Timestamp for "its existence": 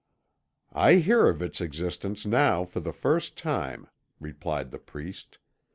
1.43-2.25